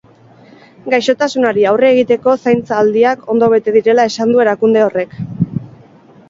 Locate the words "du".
4.37-4.43